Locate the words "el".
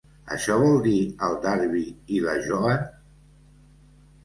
1.27-1.37